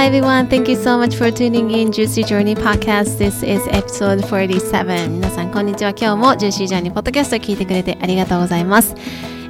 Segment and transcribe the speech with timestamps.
[0.00, 0.48] hi everyone.
[0.48, 3.18] Thank you so much for tuning in Juicy Journey Podcast.
[3.18, 5.10] This is episode 47.
[5.10, 5.90] 皆さん、こんにちは。
[5.90, 8.94] 今日も Juicy Journey Podcast を聞いてくれてありがとうございます。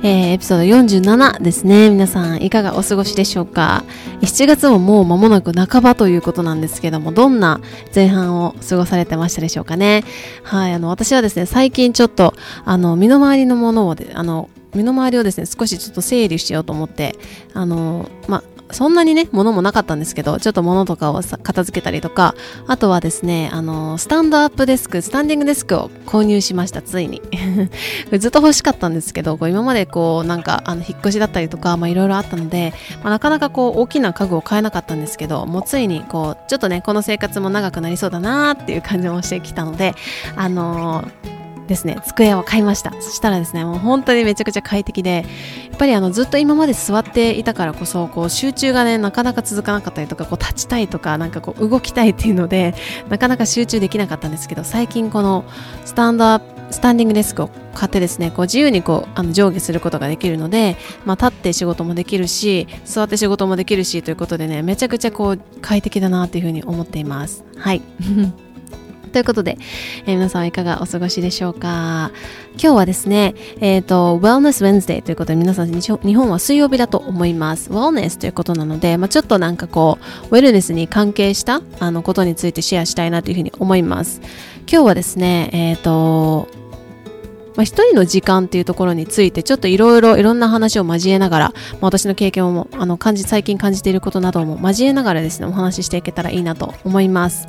[0.02, 1.88] えー、エピソード47ですね。
[1.90, 3.84] 皆さん、いかがお過ごしでしょうか
[4.22, 7.60] ?7 月ももう間もなく半ばということなんですけども、どんな
[7.94, 10.02] 前半を過ごされてましたでしょうかね？
[10.42, 17.14] はい、あの、私はですね、最近ちょっと、あの、身の回りのものをで、あの、身の回りをですね、少しちょっと整理しようと思って、
[17.54, 18.42] あの、ま、
[18.72, 22.34] そんなにね、物もなかったんですけど、ちょっと物とかを片付けたりとか、
[22.66, 27.22] あとはですね、あの、スタンドアップデスク、スタンディングデスクを購入しました、ついに。
[28.18, 39.94] ずっと欲しかったんですけど、こう今までこう、なんか、あの、引っ越しだったりとか、まあいろいろあったので、まあ、なかなかこう、大きな家具を買えなかったんですけど、もうついにこう、ちょっとね、この生活も長くなりそうだなーっていう感じもしてきたので、
[40.36, 41.39] あのー
[41.70, 42.92] ですね、机を買いました。
[43.00, 45.24] そしたらですね、もう本当にめちゃくちゃ快適で、
[45.70, 52.74] やっぱりあのずっと今まで座っていたからこそ、こう集中がね、なかなか続かなかったりとか、こう立ちたいとか、なんかこう動きたいっていうので、
[53.08, 55.44] なかなか集中できなかったんですけど、最近この
[55.84, 67.44] スタンドアップ、スタンディングデスクを買ってですね、こう自由にこうあの上下することができるので、まあ、立って仕事もできるし、座って仕事もできるしということでね、めちゃくちゃこう快適だなっていうふうに思っています。
[67.56, 67.82] はい。
[69.10, 69.58] ということで、
[70.06, 72.12] えー、皆さんはいかがお過ごしでしょうか？
[72.52, 77.70] 今日はですね、えっ、ー、と、Wellness Wednesday ということで皆さん日本は水曜日だと思います。
[77.70, 79.98] Wellness ということなので、まあ、ちょっとなんかこ
[80.30, 84.20] う、ウェルネスに関係したあのことについてシェアしたいなというふうに思います。
[84.70, 86.48] 今日はですね、えっ、ー、と、
[87.56, 97.48] まあ、一人の時間っていうところについてちょっといろいろいろんな話を交えながら、まあ、私の経験もあの感じ最近感じていることなども交えながらですねお話ししていけたらいいなと思います。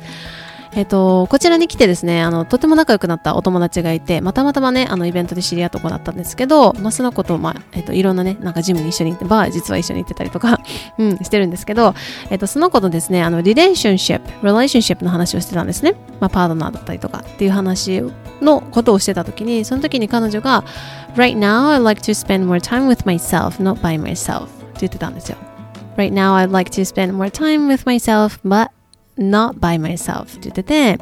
[0.74, 10.60] えっ、と、こちらに来てですね、あの、とても仲良くなったお友達がいて、ま、たまたまね、あの、イベントで知り合った子だったんですけど、まあ、その子と、まあ、えっ、と、いろんなね、なんかジムに一緒に行って、バー実は一緒に行ってたりとか、
[10.96, 11.94] うん、してるんですけど、
[12.30, 15.94] えっ、と、その子とですね、あの、リレーションシップ、リレーションシップの話をしてたんですね。
[16.20, 18.02] まあ、パートナーだったりとかっていう話
[18.40, 20.64] のことをしてた時に、その時に彼女が、
[21.16, 25.36] Right now, I'd like to spend more time with myself, not by myself って言ってたんですよ。
[25.98, 28.70] Right now, I'd like to spend more time with myself, but
[29.18, 30.98] not by myself って言ってて、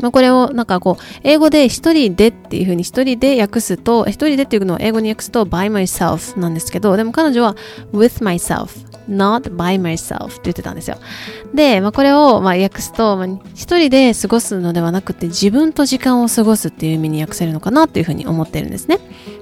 [0.00, 7.56] まあ、これをなんかこう英語で一人でっていう風に一人で訳すと一人でっていうのを英語に訳すと by myself なんですけどでも彼女は
[7.92, 10.98] with myself not by myself って言ってたんですよ。
[11.54, 18.98] で、まあ、これをまあ訳すと、まあ、一人で過ごすのではなくて自分と時間を過ごすっていう意味に訳せるのかなっていう風に思ってるんですね。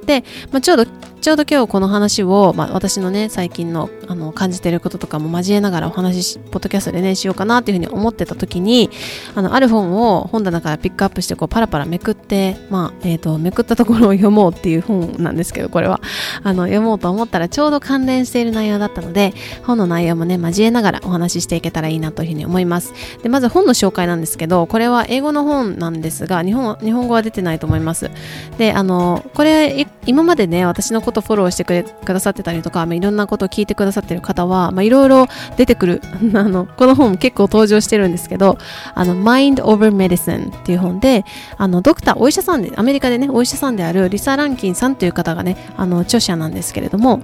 [0.06, 0.86] で、まあ、ちょうど
[1.24, 8.90] ちょうど今日この話を、まあ、私のね最近のあの感じてることとかも交えながらお話しポッドキャストでねしようかなっていうふうに思ってた時に
[9.34, 16.02] あのある本を本棚からピックアップしてこうパラパラめくってまあえっ、ー、とめくったところを読もうっていう本なんですけどこれは。
[16.42, 19.32] あの読もうと思ったらちょうど関連している内容だったので
[19.62, 22.92] 本の内容もね交えながらお話ししていけたらいいなというふうに思います。
[23.22, 28.10] でまず本の紹介なんですけどこれは英語の本なんですが日本日本語は出てないと思います。
[28.58, 35.26] であのこれ今までね私のことフォローしてくれくださってたりとか、まあ、いろんなことを聞いてくださってる方は、まあ、いろいろ
[35.56, 36.02] 出てくる。
[36.34, 38.58] あのこの本結構登場してるんですけど
[38.94, 41.24] あの Mind Over Medicine っていう本で
[41.56, 47.20] あのドクターお医者さんでアメリカでねお医者さんであるリサ・ランキンさんという方がねあの著者なんですけれども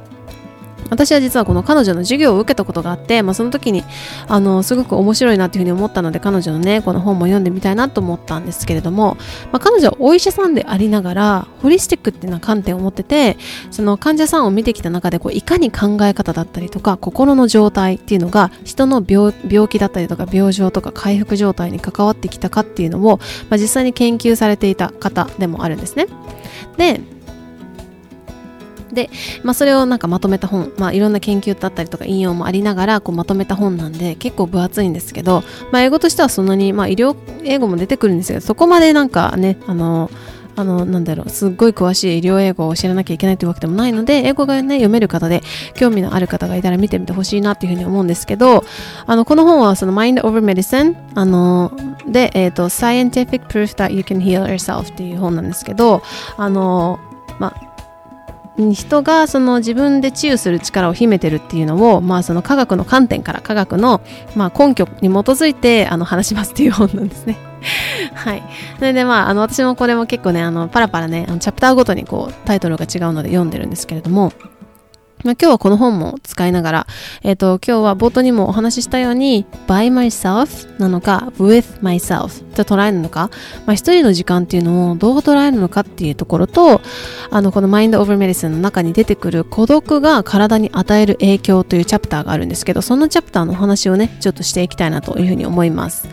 [0.91, 3.85] 私は実はこの彼女の授業を受けたことがあって、まあ、その時に
[4.29, 9.17] あのすごく面白いなというふうに思ったので彼女のねこの本も読んでみたいなと思ったんですけれども、
[9.53, 13.37] まあ、彼女はお医者さんでありながらホリスティックっていうような観点を持ってて
[13.71, 23.19] その患者さんを見てきた中でこういかに考え方だったりとか心の状態っていうのが人の病病気だったりとか病状とか回復状態に関わってきたかっていうのを、
[23.49, 26.07] まあ、実際に研究されていた方でもあるんですね。
[26.77, 27.01] で
[28.93, 29.11] で、
[29.43, 35.43] まあ、それをなんかまとめた本、まあ、いろんな研究だったりとか引用もありながらこうまとめた本なんで結構分厚いんですけど、
[35.73, 40.11] まあ、英語としてはそんなに、まあ、医療英語も出てくるんですけどそこまでなんかねあの
[40.57, 45.43] あの、なんだろう、すっごい詳しい医療英語を知らなきゃいけないというわけでもないので、英語がね、読める方で、
[45.75, 48.65] 興味のある方がいたら見てみてほしいなっていうふうに思うんですけど、
[49.07, 51.73] あの、この本はその Mind Over Medicine、あの、
[52.07, 56.03] で、えっ、ー、と、Scientific Proof That You Can Heal Yourself っていう本なんですけど、
[56.37, 56.99] あの、
[57.39, 57.70] まあ、
[58.61, 64.01] 人がその自分で治癒する力を秘めてるっていうのを、まあ、その科学の観点から科学の、
[64.37, 67.37] まあ、根拠に基づいてあの話しますっていう本なんですね。
[68.15, 68.43] はい。
[68.79, 74.33] それでまあ、あの私もこれも結構ね、あのパラパラね、あのチャプターごとにこうタイトルが違うので読んでるんですけれども、
[75.25, 76.87] まあ、今日はこの本も使いながら、
[77.23, 83.31] えっ、ー、と、今日は冒頭にもお話ししたように、by myself なのか、with myself と捉えるのか、
[83.67, 86.81] まあ、一人の時間っていうのをどう捉えるのかっていうところと、
[87.31, 96.09] あの、この Mind Over Medicine の中に出てくる孤独が体に与える影響というチャプターがあるんですけど、そのチャプターのお話をね、ちょっとしていきたいなというふうに思います。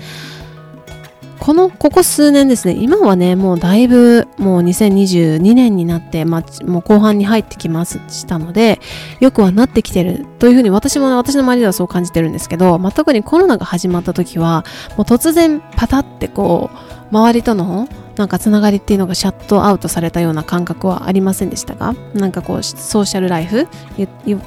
[1.39, 8.79] この、ここ数年ですね、今はね、もうだいぶ、もう2022年になって、まあ、もう後半に入ってきましたので、
[9.19, 14.65] よくはなってきてるというふうに私もね、私の周りではそう感じてるんですけど、まあ、特にコロナが始まった時は、
[14.97, 17.87] もう突然パタってこう、周りとの
[18.17, 23.67] なんかつながりっていうのがシャットアウトされたような感覚はありませんでしたがなんかこう social life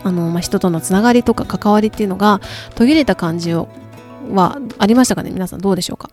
[0.03, 2.41] あの、まあ、人とのつながりとか関わりっていうのが
[2.75, 3.69] 途切れた感じを
[4.35, 5.31] はありましたかね？
[5.31, 6.11] 皆さんどうでしょうか？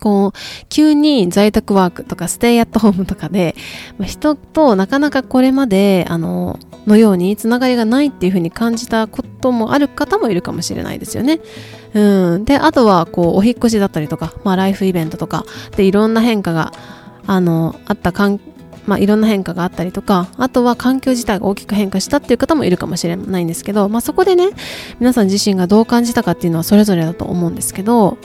[0.00, 0.38] こう、
[0.68, 3.54] 急に在宅ワークとかステイアットホームとかで、
[3.98, 11.40] まあ、人となかなかこれまで、あの、のようにつながりがないっていうふうに感じたこともある方もいるかもしれないですよね。
[11.92, 12.44] うん。
[12.44, 15.44] で、あとは、こう、お引越しだったりとか、まあ、ライフイベントとか、
[15.76, 16.72] で、いろんな変化が、
[17.26, 18.40] あの、あった環
[18.86, 24.48] まあ、いろんな変化があったりとか、あとは環境自体が大きく変化したっていう方もいるかもしれないんですけど、まあ、そこでね、
[24.98, 28.18] 皆さん自身がどう感じたかっていうのはそれぞれだと思うんですけど、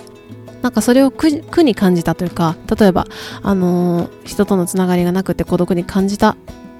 [0.61, 3.05] なんかそれを苦に感じたというか例えば、
[3.43, 6.35] あのー、人とのつながりがなくて孤独に感じた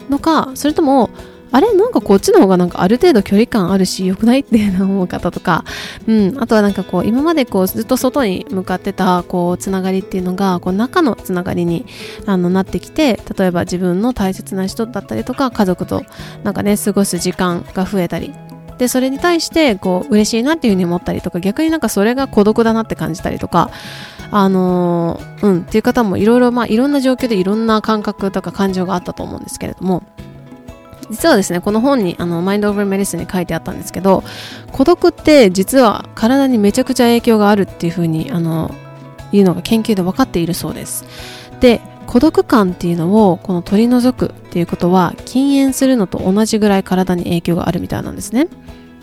[0.10, 1.10] のかそれとも
[1.52, 5.64] あれなんかこっちの方がなんかある程度距離感あるし良くないっていうの思う方とか、
[6.06, 11.86] うん、あとはなんかこう今までこうずっと外に向かってたこうつながりっていうのがこう中のつながりに
[12.26, 16.04] あのなってきて例えば自分の大切な人だったりとか家族と
[16.44, 18.34] なんかね過ごす時間が増えたり
[18.78, 23.72] でそれに対してこう嬉しいなっていうふうに思ったりとか逆になんかそれが孤独だなって感じたりとか
[24.32, 30.04] あのー、うんっていう方もいろいろまあいろんな状況でいろんな感覚とか感情があったと思うんですけれども
[31.10, 34.24] 実はですねこの本にあのマインド・オブ・メディスに書いてあったんですけど
[34.72, 38.74] 孤独って実は体にめちゃくちゃ影響があるっていうふうにあの
[39.32, 41.06] いうのが研究で分かっているそうです。
[41.60, 48.48] で孤独感っていうのをこの取り除くっていうことは禁煙するのと同じぐらい体に影響があるみたいなんですね。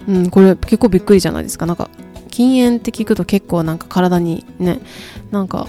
[0.08, 1.66] うん、これ結構びっくりじゃないですか。
[1.66, 1.88] なんか
[2.31, 4.81] 禁煙って聞くと結構なんか体にね、
[5.31, 5.69] なんか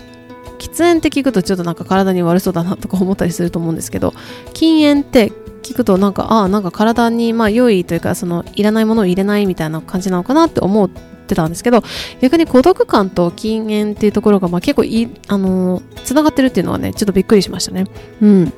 [0.60, 4.14] 喫煙って聞くとちょっとなんか体に悪そうだなとか思ったりすると思うんですけど、
[4.54, 5.32] 禁煙って
[5.62, 10.90] 聞くとなんか、ああ、なんか体にまあ良いというか、そのいらないものを入れないみたいな感じなのかなって思う
[11.24, 11.84] ってたんですけど
[12.22, 17.86] 逆に孤独感と禁煙っていうところが、まあ、結構いあのつながってるっていうのはねちょっとびっくりしましたね。
[18.22, 18.54] うん。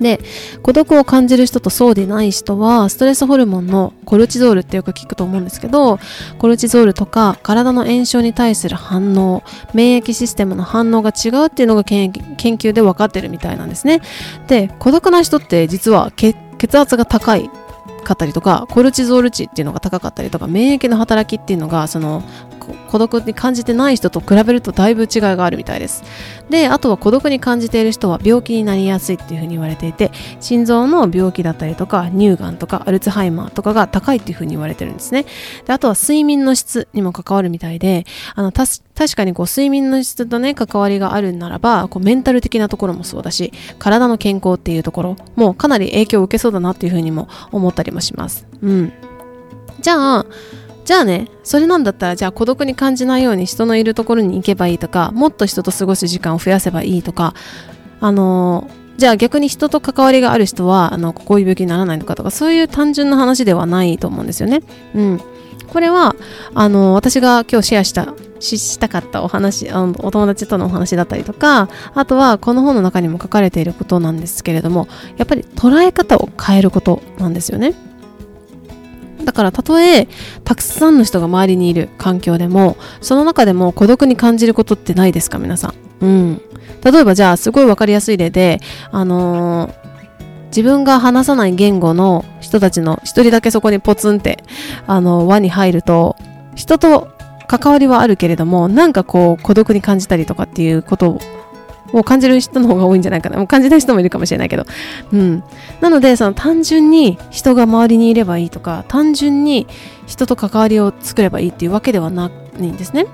[0.00, 0.20] で
[0.62, 5.98] 孤独を感じる人とそうでない人はストレスホルモンのコルチゾールってよく聞くと思うんですけど
[6.38, 9.42] コルチゾールとか体の炎症に対する反応
[9.74, 14.02] 免疫システムの反応が違うっていうのが研究で分かってるみたいなんですね。
[14.48, 16.36] で孤独な人って実は血
[16.78, 17.50] 圧が高い。
[18.06, 22.22] かったりとかコルチゾール値っていうのが高かったりとか免疫の働きっていうのがその
[22.56, 26.02] 孤独に感じてない人と比べるとだいぶ違いがあるみたいです。
[26.50, 35.26] であとは孤独に感じている人は病気になりやすいっていうふうに言われていて心臓の病気だったりとか乳がんとかアルツハイマーとかが高いっていうふうに言われてるんですね。
[35.66, 38.04] であとは睡眠の質にも関わるみたいで
[38.34, 48.46] あの確かにこう睡眠の質とね関わりがあるならばこうメンタル的なところもそうだし体の健康っていうところもかなり影響を受けそうだなっていうふうにも思ったりもします。
[48.62, 48.92] うん。
[49.80, 50.26] じゃあ
[50.86, 57.34] じゃあね、それなんだったら、じゃあ孤独に感じないように人のいるところに行けばいいとか、もっと人と過ごす時間を増やせばいいとか、
[58.00, 64.62] あの、じゃあ逆に人と関わりがある人は、あの、こういう病気にならないのかとか、そういう単純な話ではないと思うんですよね。
[64.94, 65.20] うん。
[65.66, 66.14] これは、
[66.54, 77.74] あの、私が今日シェアした、ししたかったお話あの、お友達とのお話だったりとか、あとはこの本の中にも書かれていることなんですけれども、やっぱり捉え方を変えることなんですよね。
[79.26, 80.06] だからたとえ
[80.44, 86.04] たくさんの人が周りにいる環境でもその中でも孤独に感じることってないですか皆さん。
[86.04, 86.42] うん。
[86.84, 88.60] 例えばじゃあすごい分かりやすい例で、
[88.92, 94.44] あのー、自分が話さない言語の人たちの一人だけそこにポツンって、
[94.86, 96.16] あの輪に入ると
[96.54, 97.08] 人と
[97.48, 101.20] 関わりはあるけれどもなんかこう孤独に感じたりとかっていうことを
[101.92, 103.38] を感じる人の方が多いんじゃないかな。
[103.38, 104.64] もう感じない人もいるかもしれないけど。
[105.12, 105.42] うん。
[105.80, 109.66] なので、その単純に人が周りにいればいいとか、単純に
[110.06, 113.06] 人と関わりを作ればいいっていうわけではないんですね。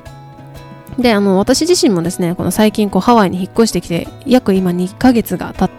[0.99, 5.71] で、あの、私自身もですね、この最近こうハワイに引っ越してきて、約今2ヶ月が経っ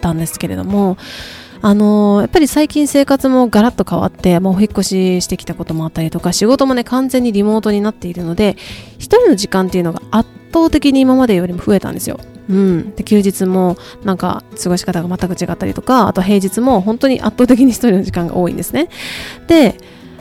[0.00, 0.96] たんですけれども、
[1.62, 8.56] あのー、やっぱり最近生活もガラッと変わって、もうお引越ししてきたこともあったりとか、仕事もね、完全にリモートになっているので、
[8.98, 12.18] 一人の時間っていうのが圧倒的に今までよりも増えたんですよ。
[12.48, 18.88] うん、で休日もなんか過ごし方が全く違ったりとかあと平日も本当に圧倒的に一人の時間が多いんですね。
[19.48, 19.76] で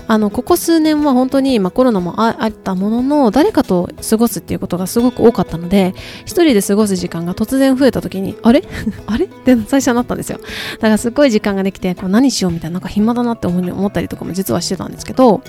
[0.07, 5.93] あのここ数年は本当に、まあ、コロナもあったものの誰かと過ごすっていうことがすごく多かったので
[6.25, 8.63] 一人で過ごす時間が突然増えた時にあれ？
[9.07, 9.25] あれ？
[9.25, 10.39] って最初はなったんですよ。
[10.73, 15.41] だからすっごい時間ができてこう何しようみたいななんか暇だなって思ったりとかも実はしてたんですけど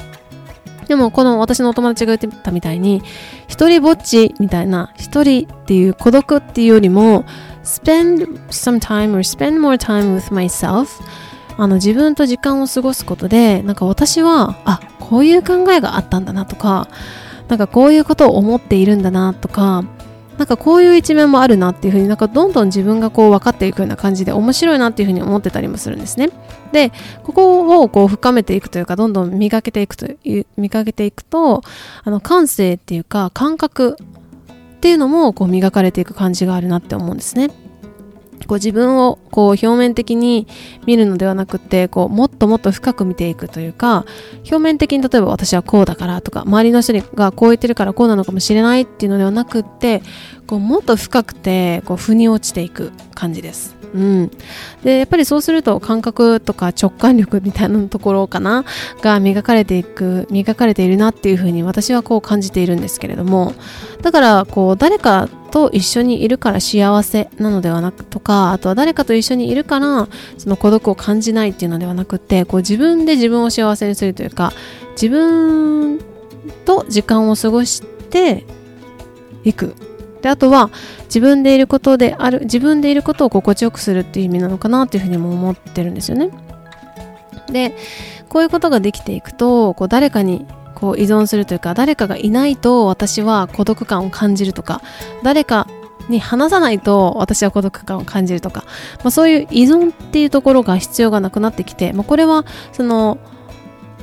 [0.88, 3.02] でもこの私のお友達が言ってたみたいに
[3.48, 7.24] 一人ぼっちみたいな一人っていう孤独っていうよりも
[7.64, 11.02] spend some time or spend more time with myself
[11.58, 16.88] あの自分と時間を過ごすことでなんか私はあこういう考えがあったんだなとか
[17.48, 19.84] なんかこういうことを思っているんだなとか
[20.38, 26.30] なんかこういう一面もあるなっていうふうになんかどんどん自分がこう分かっていくような感じで面白いなっていうふうに思ってたりもするんですね。
[26.72, 31.62] で、ここをこう深めていくというか、どんどん磨けていくという、磨けていくと、
[32.04, 33.96] あの感性っていうか感覚
[34.76, 37.50] っていうのもこう磨かれていく感じがあるなって思うんですね。
[38.46, 40.46] こう自分をこう表面的に
[40.86, 44.04] 見るのではなくてこうもっともっと深く見ていくというか
[44.38, 50.02] 表面的に例えば私はこうだからとか周りの人がこう言ってるからこうなのかもしれないっていうのではなくって
[50.46, 53.75] こうもっと深くてこう腑に落ちていく感じです。
[53.96, 54.30] うん、
[54.84, 58.64] でやっぱりそうすると感覚とか直感力みたいなところかな
[59.00, 63.54] が磨かれていく磨かれているなっていうふうに私はこう感じているんですけれども。
[64.02, 74.52] だからこう誰かと一緒にいるから幸せなのではなくとかあとは誰かと一緒にいるからその孤独を感じないっていうのではなくってこう自分で自分を幸せにするというか
[74.92, 75.98] 自分
[76.66, 78.44] と時間を過ごして
[79.44, 79.74] いく。
[80.26, 80.70] であとは
[81.04, 86.30] 自分でいることである自分でいることを心地よくするっていう意味なのかなっていうふうにも思ってるんですよね
[87.46, 87.76] で
[88.28, 94.82] こういうことができていくとこう誰かにこう依存するというか誰かがいないと私は孤独感を感じるとか
[95.22, 95.68] 誰か
[96.08, 98.64] に話さないと私は孤独感を感じるとか、
[99.04, 103.18] まあ、そういう依存っていうところが必要がなくなってきて、まあ、これはその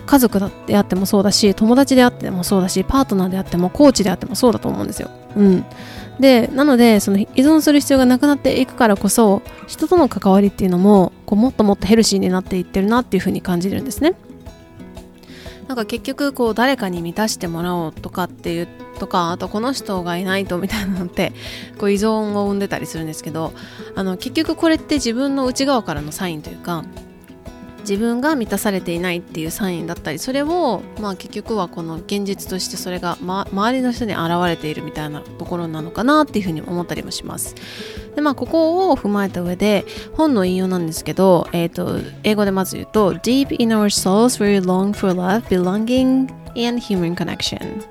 [0.05, 5.09] 家族であってもそうだし友達であってもそうだしパートナーであってもコーチであってもそうだと思うんですよ。
[5.35, 5.65] うん、
[6.19, 14.13] でなのでその依存する必要がなくなっていくからこそ人との関わりっていうのもこうもっともっとヘルシーになっていってるなっていうふうに感じるんですね。
[15.67, 18.67] なんか結局こう誰かに満たしてもらおうとかっていう
[18.99, 21.33] とかあとこの人がいないとみたいなのって
[21.79, 23.53] こう依存を生んでたりするんですけど
[23.95, 26.83] あの結局これって自分の内側からのサインというか
[27.83, 37.55] 自分が満たされていないっていうサインだったりそれを、まあ、結局はこの現実としてそれが、ま、周りの人に現れているみたいなところなのかなっていうふうに思ったりもします。
[38.15, 47.81] でまあここを踏まえた上で本の引用なんですけど、えーと、英語でまず言うと Deep in our souls we long for love, belonging and human connection.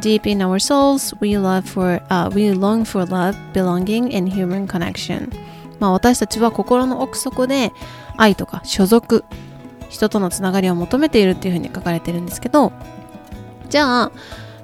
[0.00, 5.30] Deep in our souls we, love for,、uh, we long for love, belonging and human connection.
[5.80, 7.72] まあ私たちは心の奥底で
[8.18, 9.24] 愛とか所属
[9.88, 12.72] 人とのつながりを求めているっていうふうに書かれてるんですけど
[13.70, 14.12] じゃあ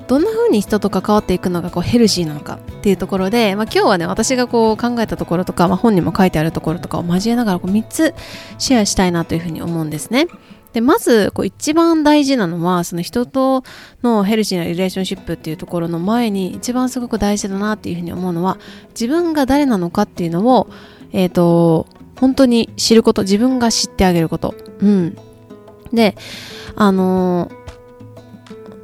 [0.06, 8.14] どんな風に人と関わっていくのがこうヘルシーなのかっていうところで、まあ、今日はね私がこう考えたところとか、まあ、本にも書いてあるところとかを交えながらこう3つ
[8.58, 10.26] シェアしたいなというふうに思うんですね。
[10.74, 13.62] でまずこう一番大事なのはその人と
[14.02, 18.58] のヘルシーなリレーションシップっていうところの前に一番すごく大事だなっていうふうに思うのは
[18.88, 20.68] 自分が誰なのかっていうのを
[21.12, 24.54] えっ、ー、と本当に知ること、自分が知ってあげること。
[24.80, 25.16] うん。
[25.92, 26.16] で、
[26.76, 27.50] あの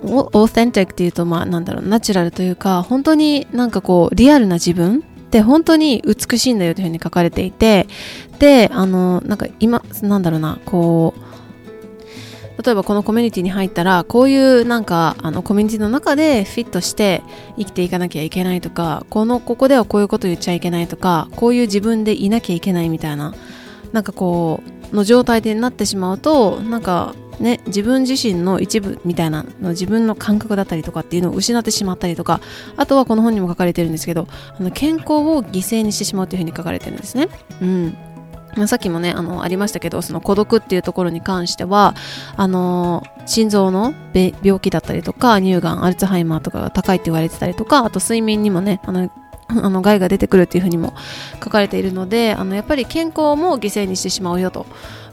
[0.03, 7.87] オーセンティックっていうと、まあなんだろう、ナチュラルというか、本当になんかこう、リアルな自分って本当に美しいんだよというふうに書かれていて、
[8.39, 11.30] で、あの、なんか今、なんだろうな、こう、
[12.63, 17.23] 例えばこのコミュニティに入ったらこういうなんかあのコミュニティの中でフィットして
[17.57, 23.35] 生きていかなきゃいけないとかこのここではこういうこと言っちゃいけないとかこういう自分でいなきゃいけないみたいな
[23.93, 24.63] なんかこ
[24.93, 32.41] うの状態でなってしまうとなんかね、自分自身の一部みたいなの自分の感覚だったりとかっていうのを失ってしまったりとか
[32.77, 37.29] あとはこの本にも書かれてるんですけどあの健康を犠牲にしてしまうというふうに書かれてるんですね。
[37.63, 37.97] うん、
[38.67, 41.95] さっきもねあのありましたけどその孤独っていうところに関しては
[42.37, 43.95] あの心臓の
[44.43, 49.11] 病気だったりとか乳がんアルツハイマーとかが高いって言われてたりとかあと睡眠にもねあの
[49.49, 50.95] あの害が出てくるっていうふうにも
[51.43, 54.67] 書かれているのであのやっぱり健康も犠牲にしてしまうよと、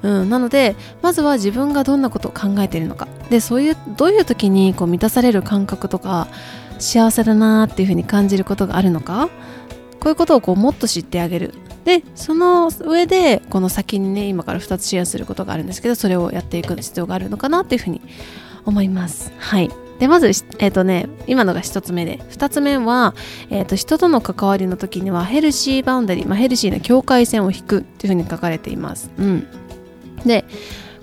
[0.04, 3.08] うん、なのでまずは自分がどんなことを考えているのか。
[3.30, 6.28] でそういうどういう時にこう満たされる感覚とか
[6.80, 9.30] 幸せだなっていうふうに感じることがあるのか
[10.00, 11.54] こういうことをこうもっと知ってあげる。
[11.88, 18.02] でその上でこの先にね今から2つシェアすることがあるんですけどそれをやっていく必要があるのかなっていうふうに
[18.66, 23.16] 思いますはいでまず、えっ、ー、とね、今のが1つ目で2つ目は、
[23.50, 29.10] えーと、人との関わりの時にはヘルシーバウンダリー、まあ、ヘルシーな境界線を引くっていうふうに書かれています。
[29.18, 29.48] うん、
[30.24, 30.46] で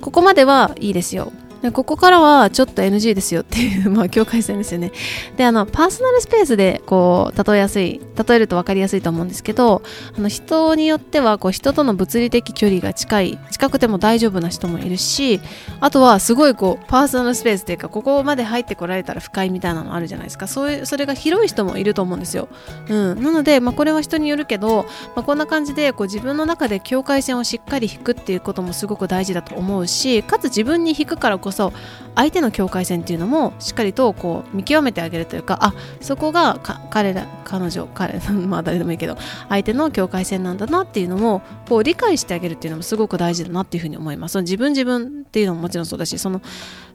[0.00, 1.32] ここまではいいですよ。
[1.64, 4.92] でここからはちょっと NG ですよっていう、 まあ、境界線ですよね。
[5.38, 9.80] で、あの、パーソナルスペースで、こう、例えやすい、例えると分かりやすいと思うんですけど、
[10.14, 15.40] あの、人によっては、こう、人との物理的距離が近い、近くても大丈夫な人もいるし、
[15.80, 20.46] あとは、すごい、こう、パーソナルスペースっていうか、ここまで入ってこられたら不快みたいなのあるじゃないですか。
[20.46, 22.50] そういう、それが広い人もいると思うんですよ。
[22.90, 23.22] うん。
[23.22, 24.84] なので、まあ、これは人によるけど、
[25.16, 31.72] まあ、こんな感じで、こう、自分の中で境界線をしっかり引くっていうこともすごく大事だと思うし、かつ自分に引くからこそ、そ
[32.14, 39.16] 相手の境界線っていうのもしっかりとこう見極めてあげるというかあそこが彼ら彼女彼 まあ誰でもいいけど
[39.48, 46.40] 相手の境界線なんだなっていうのもこう理解してあげるっていうのもすごく大事だなっていうふうに思いますその自分自分っていうのももちろんそうだしその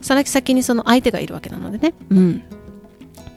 [0.00, 2.42] さらき先にその相手がいるわけなのでねうん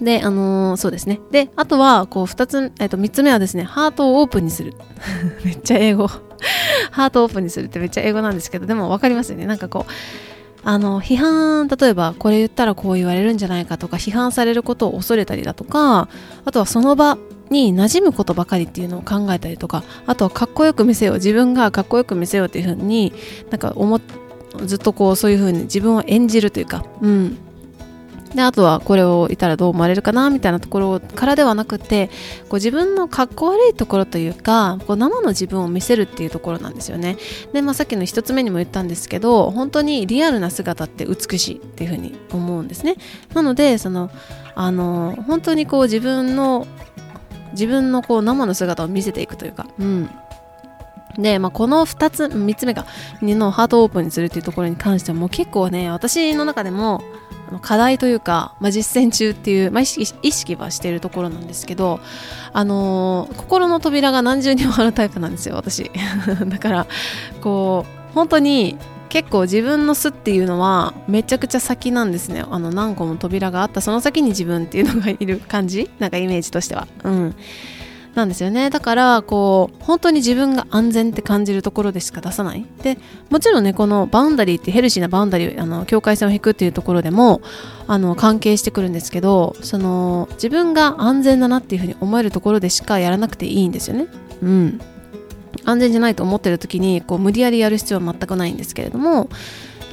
[0.03, 1.19] で、あのー、そうですね。
[1.31, 4.73] で、あとは、こう、二つ、えっ、と、三つ目はですね、ハートをオープンにする。
[5.45, 6.07] めっちゃ英語。
[6.91, 9.45] ハートをオープンにするってめっちゃ英語なんですけど、でも分かりますよね。
[9.45, 9.91] なんかこう、
[10.65, 16.07] あの批判例えばこれ言ったらこう言われるんじゃないかとか批判されることを恐れたりだとか
[16.45, 17.17] あとはその場
[17.49, 23.13] に馴染むことばかりっていうのを考えたりとかあとはかっこよく見せよう自分がかっこよく見せようっていうふうに
[23.49, 23.99] なんか思
[24.65, 27.37] ずっとこうそういうふうに自分を演じるというか、うん、
[28.35, 32.09] であとはこれをいたらどう思われるかなみたいなところからではなくて
[32.49, 37.17] こう自分のかっこ悪いところというかこう生の自分を見せるっていうところなんですよね。
[37.53, 42.95] で、まあ、さっきの一つ目にも言ったんですけど本当にリアルな姿って美しいっていうふうに思うんですね。
[43.33, 44.09] なのでその
[44.55, 46.67] あの本当にこう自分の
[47.53, 50.09] 自分のこう生の姿を見せていくというか、うん、
[51.17, 52.85] で、まあ、この2つ、3つ目が、
[53.21, 57.03] のハートオープンにするっていうところに関しても結構ね、私の中でも、
[57.61, 61.99] 課題というか、まあ、実践中っていう、まあ、意識意識はしているところなんですけど、
[62.51, 65.91] あのー、心の扉が何重にもあるタイプなんですよ私。
[66.47, 66.87] だから
[67.41, 68.77] こう本当に
[69.09, 72.43] 結構自分の巣っていうのはめちゃくちゃ先なんですね。
[72.49, 75.89] あの何個も扉があったその先に自分っていうのがいる感じ？
[75.99, 76.87] なんかイメージとしては。
[77.03, 77.35] うん。
[78.15, 78.69] なんですよね。
[78.69, 82.65] だからこう本当に自分が安全って感じるところでしか出さない。
[82.83, 82.97] で
[83.29, 87.41] もちろんねこのバウンダリーってヘルシーなバウンダリーあの境界線を引くっていうところでも
[87.87, 94.07] あの関係してくるんですけどその自分が安全だなっていうふうに思えるところでしかやらなくていいんですよね。
[94.43, 94.81] うん。
[95.65, 99.29] 安全じゃないと思ってる時にこう無理やりやる必要は全くないんですけれども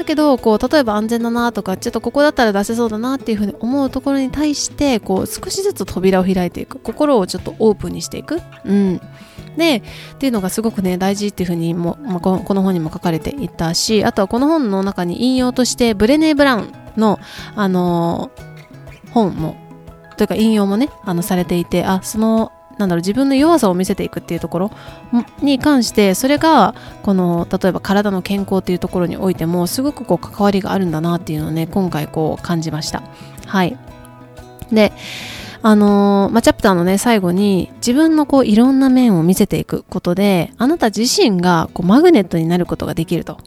[0.01, 6.79] だけどこう例えば安全だなとかちょっとここだったら出せそうだなっていうふうに思うところに対してこう少しずつ扉を開いていく。
[6.79, 8.99] 心をちょっとオープンにしていく、うん、
[9.59, 9.83] で
[10.15, 17.19] っていうのがすごくね大事っていうふうにも、まあ、この本にも書かれていたしあとはこの本の中に引用としてブレネー・ブラウンの、
[17.55, 19.57] あのー、本も
[20.17, 24.71] というか引用もねあのされていてあそのなんだろう自分の弱さを見せていくっていうところ
[25.43, 33.03] に関してそれがこの例えば体の健康っていうところにおいてもすごくこう関わりがあるんだなっていうのをね今回こう感じました
[33.47, 33.77] はい
[34.73, 34.93] で
[35.62, 43.38] あのー、まあ、チャプターのね、最後に自分のこういろんな面を見せていくことで、あなた自身がこうマグネットになることができると。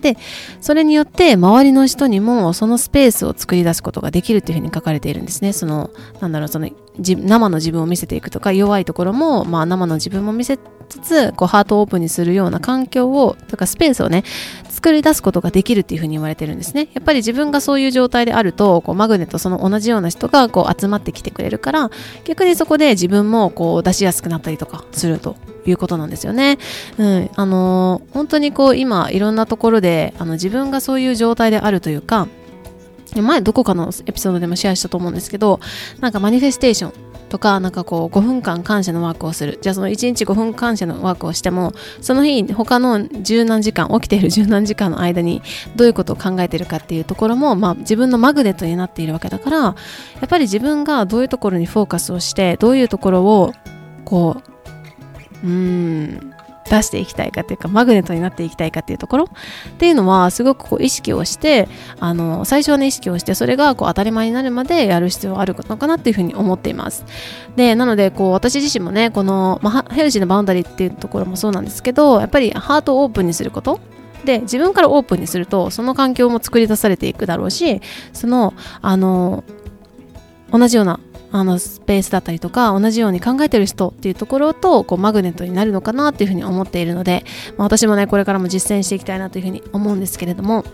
[0.00, 0.16] で、
[0.60, 5.52] それによって周りの人にもそのスペースを作り出すことができるっていうふうに書かれているんですね。
[5.52, 5.90] その、
[6.20, 10.58] なんだろう、その、生の自分を見せていくとか、弱いところも、まあ生の自分も見せ
[10.90, 14.24] つつ、こう、ハートをオープンにするような環境を、とかスペースをね、
[14.68, 16.88] 作り出すことができるっていうふうに言われてるんですね。
[16.94, 21.90] やっぱり自分がそういう状態であると、こう、マグネット、その同じような人が、こう、集まってきてくれるから、
[22.24, 26.58] 逆にそこで自分も、こう、出しやすくなったりとかするということなんですよね。
[26.98, 27.30] うん。
[27.36, 32.26] あのー、本当にこう、今、いろんなところで、あの、自分がそういう状態であるというか、
[33.14, 35.60] 前どこかのエピソードでもシェアしたと思うんですけど、
[36.00, 39.58] なんかマニフェステーションとか、なんかこう、5分間感謝のワークをする。
[39.62, 45.40] じゃあその1日5分感謝のワークをしても、その日、他の十何時間、起きている十何時間の間に、
[45.76, 49.74] どういうことを考えているかっていうところも、まあ自分のマグネットになっているわけだから、や
[50.24, 53.52] っぱり自分がどういうところにフォーカスをして、どういうところを、
[54.04, 54.36] こ
[55.42, 56.34] う、うん、
[56.70, 59.24] 出していきたいかっていうかマグネットになっていきたいかっていうところ。
[59.24, 67.04] っていうのはすごくこう意識をしてあの最初はね意識をしてそれがこう当たり前になるまでやる必要があるのかなっていうふうに思っています。
[67.56, 73.80] でなのでこう私自身もねこの、まあ、ヘルシーなバウンダリーっていうところもそうなんですけどやっぱりハートをオープンにすること。
[74.24, 77.80] で自分からオープンにするとその環境も作り出されていくだろうし
[78.12, 78.52] その
[78.82, 79.44] あの
[80.52, 81.00] 同じような
[81.32, 87.24] あのスペースだったりとか同じように考えてる人っていうところとこうマグネットになるのかなっていうふうに思っているので、
[87.56, 90.64] まあ、私もねこれからも実践していきたいなというふうに思うんですけれども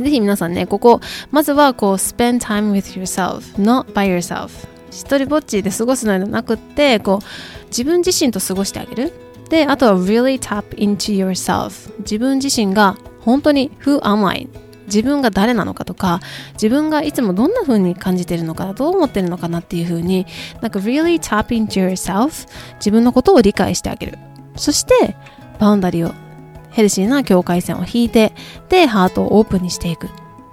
[0.00, 4.66] ぜひ皆さんね、ここ、まずはこう、spend time with yourself, not by yourself.
[4.90, 9.12] 一人ぼっちで過ごすのではなくって、こう、自分自身と過ごしてあげる。
[9.50, 11.92] で、あとは really tap into yourself.
[11.98, 14.48] 自分自身が本当に who am I?
[14.90, 16.20] 自分が誰なのかとか
[16.54, 20.26] 自分がいつもどんな風に感じてるのかどう思ってるのかなっていう風に
[20.60, 24.18] なんか really tap into yourself 自分のことを理解してあげる
[24.56, 25.16] そして
[25.58, 26.14] バウンダリーを
[26.70, 28.32] ヘルシーな境界線を引いて
[28.68, 30.08] でハートをオープンにしていく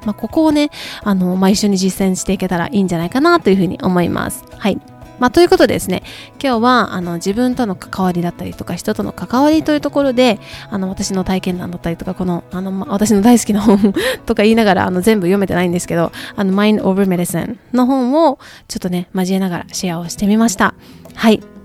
[0.06, 0.70] まあ、ここをね、
[1.04, 4.46] あの、まあ、一緒に実践していけたらいいんじゃないかなというふうに思います。
[4.58, 4.80] はい。
[5.20, 6.04] まあ、ということでですね、
[6.42, 13.94] 今日はあの自分との関わりだったりとか、人との関わりというところで、あの私の体験談だったりとか、このあの、ま、私の大好きな本
[14.26, 20.76] とか言いながらあの全部読めてないんですけど、あの Mind Over Medicine の本をちょっとね、交えながらシェアをしてみました。
[21.16, 21.57] はい。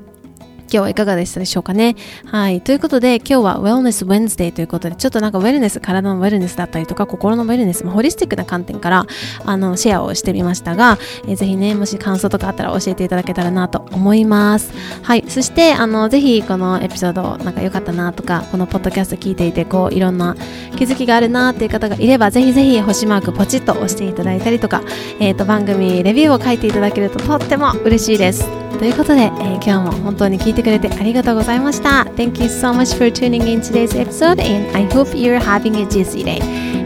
[0.73, 1.97] 今日はいかがでしたでしょうかね。
[2.25, 2.63] はい。
[2.63, 9.07] ということで、今日は Wellness Wednesday ということで、ちょっとなんかウェルネス、体のウェルネスだったりとか、心のウェルネス、ホリスティックな観点から、
[9.45, 14.73] あの、シェアをしてみましたが、えー、ぜひね、もし感想とかあったら教えていただけたらなと思います。
[15.03, 15.25] はい。
[15.29, 20.35] そして、あの、ぜひこのエピソード、なんか良かったなとか、このポッドキャスト聞いていて、こう、いろんな
[20.77, 24.81] 気づきがあるなっていう方がいれば、ぜひぜひ星マークポチッと押していただいたりとか、
[25.21, 28.63] えっ、ー、と、番組レビューを書いていただけるととっても嬉しいです。
[28.83, 32.06] ということで、えー、今日も本当に聞いてくれてありがとうございました。
[32.16, 36.24] Thank you so much for tuning in today's episode and I hope you're having a juicy
[36.24, 36.40] day.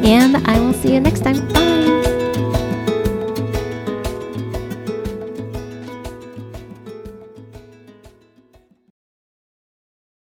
[0.03, 1.47] And I will see you next time.
[1.53, 2.14] Bye!